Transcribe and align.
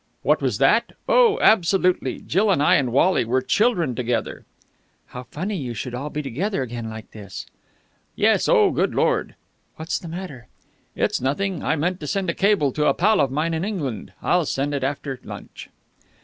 "What 0.23 0.41
was 0.41 0.57
that? 0.57 0.93
Oh, 1.07 1.37
absolutely! 1.43 2.21
Jill 2.21 2.49
and 2.49 2.59
I 2.63 2.73
and 2.77 2.91
Wally 2.91 3.23
were 3.23 3.39
children 3.39 3.93
together." 3.93 4.45
"How 5.09 5.27
funny 5.29 5.55
you 5.55 5.75
should 5.75 5.93
all 5.93 6.09
be 6.09 6.23
together 6.23 6.63
again 6.63 6.89
like 6.89 7.11
this." 7.11 7.45
"Yes. 8.15 8.49
Oh, 8.49 8.71
good 8.71 8.95
Lord!" 8.95 9.35
"What's 9.75 9.99
the 9.99 10.07
matter?" 10.07 10.47
"It's 10.95 11.21
nothing. 11.21 11.61
I 11.63 11.75
meant 11.75 11.99
to 11.99 12.07
send 12.07 12.31
a 12.31 12.33
cable 12.33 12.71
to 12.71 12.87
a 12.87 12.95
pal 12.95 13.21
of 13.21 13.29
mine 13.29 13.53
in 13.53 13.63
England, 13.63 14.11
I'll 14.23 14.47
send 14.47 14.73
it 14.73 14.83
after 14.83 15.19
lunch." 15.23 15.69